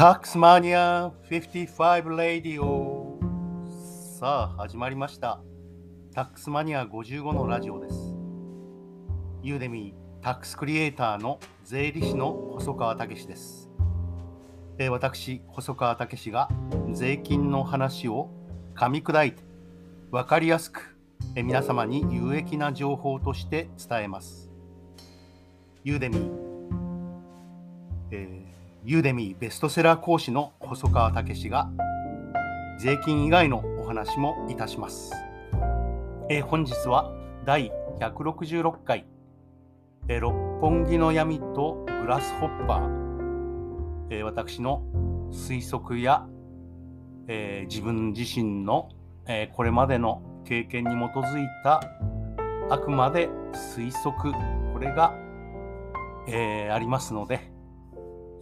[0.00, 3.18] タックスマニア55レディオ
[4.18, 5.42] さあ始まりました。
[6.14, 8.16] タックスマニア55のラジオです。
[9.42, 13.68] ユーデミータックスクリエイターの税理士の細川武です、
[14.78, 16.48] えー、私細川武が
[16.92, 18.30] 税金の話を
[18.76, 19.42] 噛み砕いて
[20.10, 20.96] 分かりやすく、
[21.34, 24.50] えー、皆様に有益な情報として伝えます。
[25.84, 26.30] ユーデミー、
[28.12, 28.39] えー
[28.82, 31.68] ユーデミーベストセラー講師の細川武史が
[32.78, 35.12] 税金以外のお話もいたします。
[36.30, 37.12] えー、本日は
[37.44, 39.04] 第166回、
[40.08, 44.82] えー、六本木の闇とグラスホッパー、えー、私の
[45.30, 46.26] 推測や、
[47.28, 48.88] え自分自身の、
[49.26, 51.82] えこれまでの経験に基づいた
[52.70, 54.32] あくまで推測
[54.72, 55.14] これが、
[56.26, 57.49] えありますので、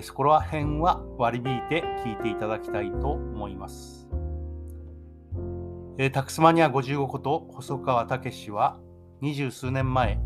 [0.00, 4.08] そこら辺は割り引いて聞いていただきたいと思います。
[5.98, 8.78] えタクスマニア55こと細川武は
[9.20, 10.18] 二十数年前、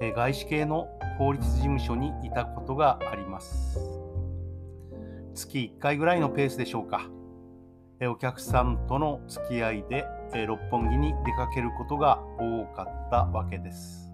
[0.00, 0.86] え外資系の
[1.18, 3.80] 法律事務所にいたことがあります。
[5.34, 7.10] 月1回ぐらいのペースでしょうか。
[7.98, 14.12] えお客さんとの付き合いでえ六本木に出かけることが多かったわけです。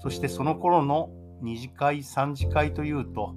[0.00, 1.10] そしてその頃の
[1.42, 3.34] 2次会3次会というと、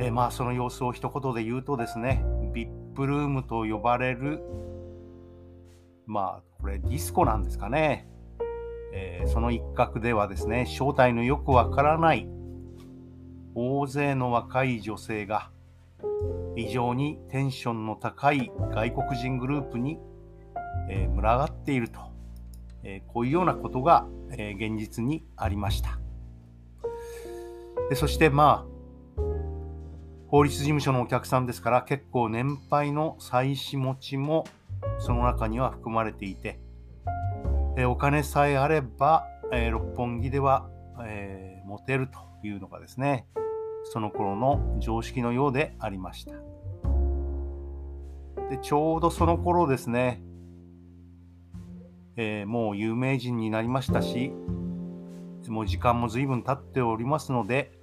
[0.00, 2.24] えまあその様子を一言で言うとですね
[2.54, 4.42] VIP ルームと呼ばれる
[6.06, 8.08] まあこれディスコなんですかね、
[8.92, 12.28] えー、その一角ではですね正体のよくわからない
[13.54, 15.50] 大勢の若い女性が
[16.56, 19.98] 非常にテンションの高い外国人グループに、
[20.88, 22.00] えー、群がっていると、
[22.82, 25.98] えー、こういうようなことが、え現実にありました。
[27.90, 28.70] でそしてまあ
[30.28, 34.44] 法律事務所のお客さんですから結構年配の妻子持ちも
[35.00, 36.60] その中には含まれていて、
[37.76, 40.70] えお金さえあれば、え六本木では、
[41.04, 43.26] えー、モテるというのがですね
[43.92, 46.32] その頃の常識のようでありました。
[48.50, 50.22] でちょうどその頃ですね、
[52.16, 54.32] えー、もう有名人になりましたし
[55.48, 57.79] もう時間も随分経っておりますので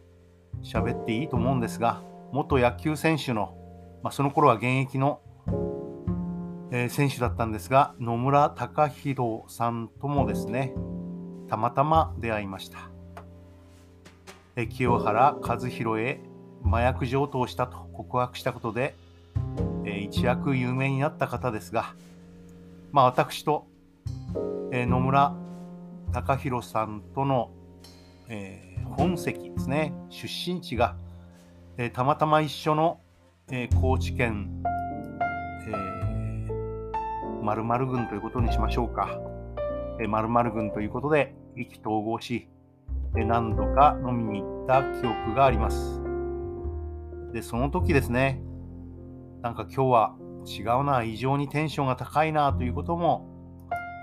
[0.64, 2.02] 喋っていいと思うんですが、
[2.32, 3.56] 元野球選手の、
[4.04, 5.22] まあ、その頃は現役の、
[6.72, 10.74] えー、選手だったんですが、野村隆弘さんともですね、
[11.48, 12.90] たまたま出会いました。
[14.56, 16.22] えー、清原和弘へ
[16.66, 18.96] 麻薬上等したと告白したことで、
[19.86, 21.94] えー、一躍有名になった方ですが、
[22.92, 23.68] まあ、私と、
[24.72, 25.34] え野村
[26.14, 27.52] 隆弘さんとの、
[28.30, 30.96] え本籍ですね、出身地が、
[31.78, 33.00] えー、たまたま一緒の、
[33.52, 34.64] えー、高知県、
[35.68, 39.20] えー、〇〇郡ということにしましょうか。
[40.00, 42.50] えー、〇〇郡ということで意気投合し、
[43.16, 46.02] えー、何度か飲みに行った記憶があります。
[47.34, 48.42] で、その時ですね、
[49.42, 50.16] なんか今日は
[50.46, 53.28] 違うな、異常にテンションが高いなということも、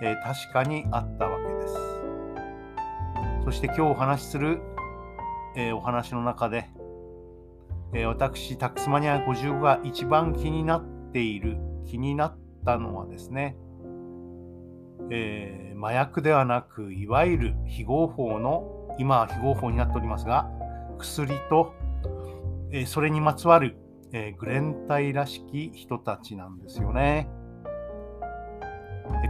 [0.02, 1.74] えー、確かにあったわけです。
[3.44, 4.60] そして今日お話しする
[5.56, 6.68] えー、お話の中で、
[7.92, 13.56] えー、私、タックスマニア55が一番気になっている、気になったのはですね、
[15.10, 20.50] えー、麻薬ではなく、いわゆる非合法の、今は非合法になっておりますが、
[20.98, 21.72] 薬と、
[22.70, 23.76] えそれにまつわる、
[24.12, 27.28] えグレンタイらしき人たちなんですよね。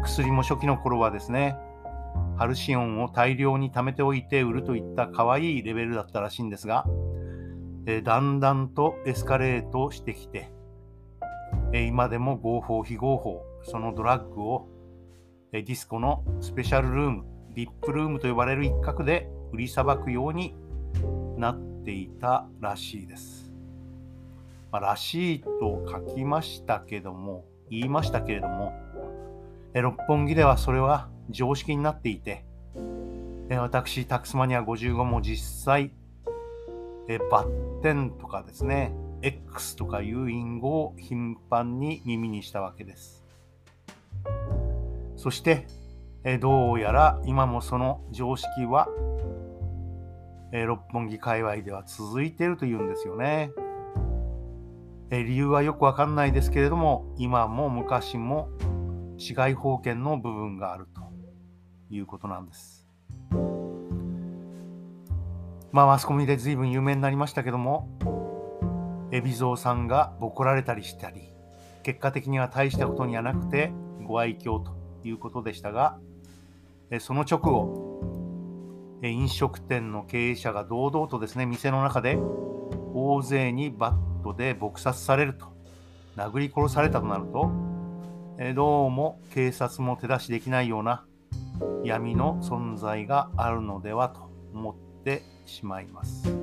[0.02, 1.56] 薬も初期の頃はですね、
[2.36, 6.86] ハルシオンを大量に貯めておいて売るといった可愛いレベルだったらしいんですが、
[7.86, 10.50] えだんだんとエスカレートしてきて、
[11.72, 14.68] え今でも合法非合法、そのドラッグを
[15.56, 17.24] えディスコのスペシャルルーム、
[17.54, 20.56] リップルームと呼ばれる一角で売りさばくように
[21.36, 23.52] なっていたらしいです。
[24.72, 28.72] まあ、らしいと書きましたけども、言いましたけれども、
[29.74, 32.44] え六本木ではそれは常識になっていて、
[33.50, 35.92] え私、タクスマニア55も実際、
[37.08, 43.24] えバッテンとかですね、X とかいう隠語を頻繁に耳にしたわけです。
[45.16, 45.66] そして、
[46.24, 48.88] えどうやら今もその常識は、
[50.52, 53.50] え六本木界隈では続いているというんですよね。
[55.10, 58.48] え理由はよくわかんないですけれども、今も昔も
[59.18, 61.03] 市外法権の部分があると
[61.90, 62.86] いうことなんです。
[65.72, 67.88] まあ、マスコミで随分有名になりましたけども、
[69.20, 71.28] 海老蔵さんがボコられたりしたり
[71.84, 73.72] 結果的には大したことにはなくて
[74.02, 75.98] ご愛嬌ということでしたが
[76.98, 78.00] その直後
[79.02, 82.16] 飲食店の経営者が堂々とですね店の中で
[82.94, 85.52] 大勢にバットで撲殺されると
[86.16, 87.50] 殴り殺されたとなると
[88.54, 91.04] どうも警察も手出しできないような
[91.84, 94.74] 闇の存在があるのではと思っ
[95.04, 96.34] てしまいます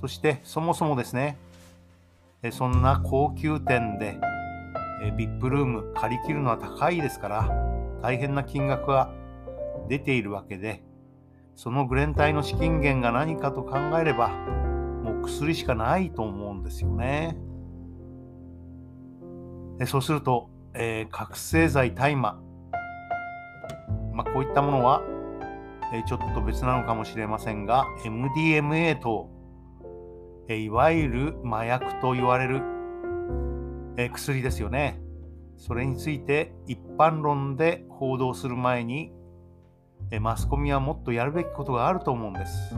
[0.00, 1.38] そしてそもそもですね
[2.52, 4.18] そんな高級店で
[5.16, 7.50] VIP ルーム借り切るのは高いですから
[8.02, 9.12] 大変な金額が
[9.88, 10.82] 出ているわけで
[11.56, 17.36] そのグレン隊の資金源が何かと考えればもう薬しかないと思うんですよね。
[19.86, 22.36] そうすると、えー、覚醒剤大麻、
[24.20, 25.02] まあ、こういったものは、
[25.94, 29.30] え、ちょっと別なのかもしれませんが MDMA と、
[30.46, 32.62] え、いわゆる麻薬と言われる、
[33.96, 35.00] え、薬ですよね。
[35.56, 39.10] それについて一般論で報道する前に、
[40.10, 42.76] え、マスコミはもっとやるべきことがあると思うんです、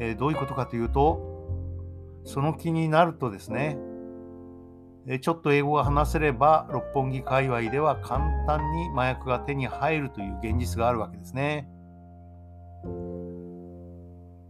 [0.00, 3.78] え、どういうことかというとその気になるとですね
[5.18, 11.68] ちょっと英語が話せれば六本木界隈では簡単に麻薬が手に入るという現実があるわけですね。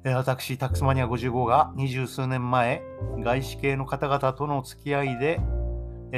[0.05, 2.83] 私、タックスマニア55が二十数年前、
[3.19, 5.41] 外資系の方々との付き合いで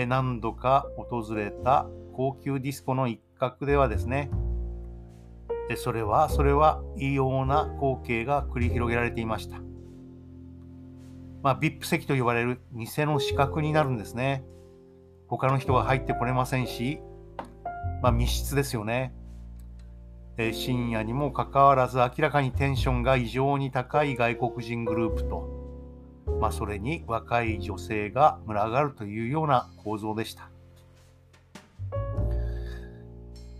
[0.07, 4.31] 何度か訪れた高級ディスコの一角ではですね、
[5.77, 9.59] それはそれは異様な光景が繰り広げられていました。
[11.43, 14.45] まあ、VIP 席と呼ばれる店の死角になるんですね。
[15.27, 17.01] 他の人が入ってこれませんし、
[18.01, 19.13] まあ、密室ですよね。
[20.39, 25.49] えー、深夜にもかかわらず明らかにテンションが異常に高い外国人グループと、
[26.41, 30.49] まあ、それに若い女性が群がるというような構造でした。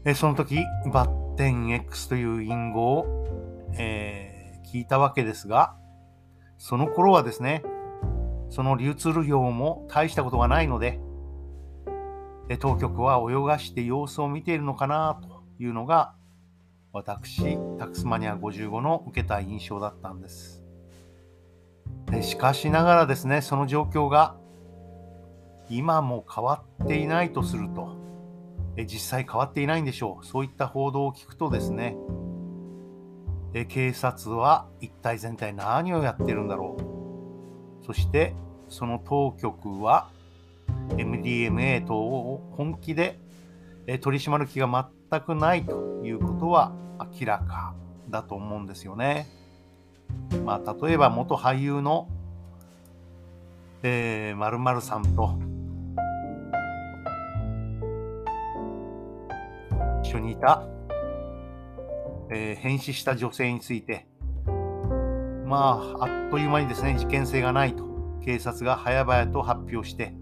[0.05, 5.77] えー、その時、バッテン X という隠語を、えー、聞いたわけですが、
[6.59, 7.63] その頃はですね、
[8.53, 11.01] その流通量も大したことがないので、
[12.61, 16.13] 当局は泳がして様子を見ているのかなというのが
[16.93, 20.63] 私、タクスマニア55の受けた印象だったんです。
[22.11, 24.37] でしかしながらですね、その状況が
[25.71, 27.97] 今も変わっていないとすると、
[28.77, 30.27] 実際変わっていないんでしょう。
[30.27, 31.97] そういった報道を聞くとですね、
[33.69, 37.02] 警察は一体全体何をやってるんだろう。
[37.87, 38.35] そして
[38.69, 40.09] その当局は
[40.97, 43.19] MDMA 等を本気で
[44.01, 46.73] 取り締まる気が全くないということは
[47.21, 47.75] 明らか
[48.09, 49.27] だと思うんですよね。
[50.45, 52.09] まあ、例えば元俳優の、
[53.83, 55.39] えー、〇〇さんと
[60.03, 60.63] 一緒にいた、
[62.31, 64.07] えー、変死した女性について
[65.53, 67.85] まああっという間にですね事件性がないと
[68.25, 70.15] 警察が早々と発表して、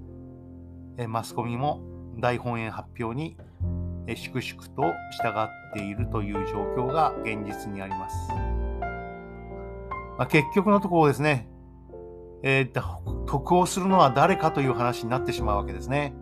[0.97, 1.83] えマスコミも
[2.19, 3.37] 大本営発表に
[4.17, 4.83] 粛々と
[5.23, 8.17] 従っているという状況が現実にあります。
[10.19, 11.49] まあ、結局のところですね、
[12.43, 16.13] えー、得をするのは誰かという話になってしまうわけですね。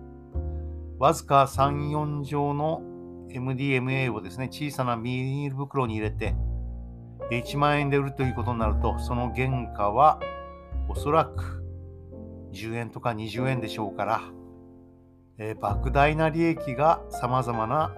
[0.98, 2.82] わずか3、4錠の
[3.30, 6.34] MDMA をですね、小さなビニール袋に入れて、
[7.30, 10.20] 1万円で売るということになると、その原価は
[10.88, 11.62] おそらく
[12.52, 14.22] 10円とか20円でしょうから、
[15.38, 17.94] えー、莫大な利益がさまざまな、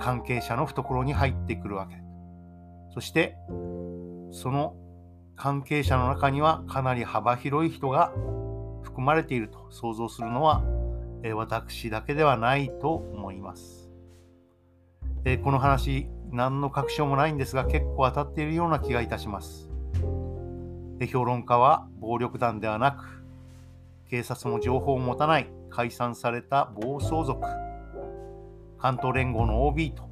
[0.00, 1.96] 関係者の懐に入ってくるわけ。
[2.92, 3.36] そして、
[4.32, 4.74] その
[5.36, 8.12] 関係者の中にはかなり幅広い人が
[8.82, 10.64] 含まれていると想像するのは、
[11.22, 13.85] えー、私だけではないと思います。
[15.28, 19.68] えー、この話、何の確証もないんですが結構当たっているような気がいたします。
[21.10, 23.24] 評論家は暴力団ではなく
[24.08, 27.40] 警察も情報を持たない解散された暴走族
[28.78, 30.08] 関東連合の OB と、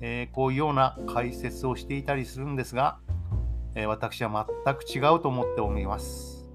[0.00, 3.00] えー、こういうような解説をしていたりするんですが、
[3.74, 6.48] え、私は全く違うと思っております、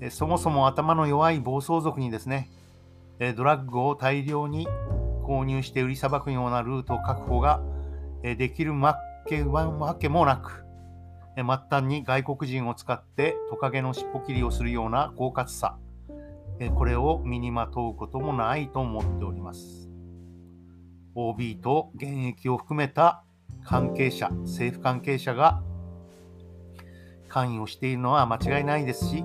[0.00, 2.50] え、そもそも頭の弱い暴走族にですね、
[3.20, 4.66] えドラッグを大量に
[5.26, 7.60] 購入して売りさばくようなルート確保が、
[8.22, 9.42] えできるわけ
[10.08, 10.66] もなく
[11.36, 15.76] 末端に外国人を使ってトカゲの尻尾切りをするような狡猾さ、
[16.74, 19.90] これを身にまとうこともないと思っております。
[21.14, 23.22] OB と現役を含めた
[23.64, 25.62] 関係者、政府関係者が
[27.28, 29.24] 関与しているのは間違いないですし、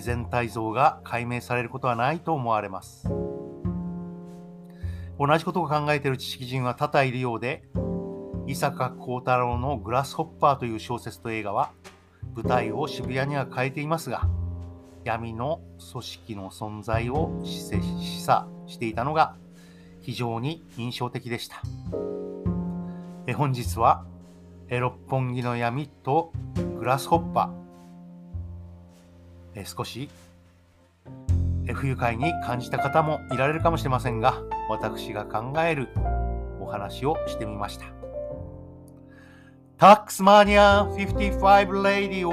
[0.00, 3.27] 全体像が解明されることはないと思われます。
[5.18, 7.64] 同じことを考えている知識人は多々いるようで、
[8.46, 11.72] 伊坂幸太郎のグラスホッパーという小説と映画は
[12.34, 14.28] 舞台を渋谷には変えていますが、
[15.04, 15.60] 闇の
[15.92, 19.36] 組織の存在を示唆していたのが
[20.00, 21.62] 非常に印象的でした。
[23.26, 24.06] え本日は
[24.70, 26.32] 六本木の闇と
[26.78, 30.08] グラスホッパー、え少し
[31.74, 35.88] 不愉快に感じた方もいられるかもしれませんが、私が考える
[36.60, 37.86] お話をしてみました。
[39.78, 42.32] タックスマニア55レディオ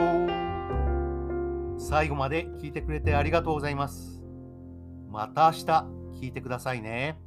[1.79, 4.23] 最後まで聞いてくれてありがとうございます。
[5.09, 5.65] また明日
[6.21, 7.19] 聞いてくださいね。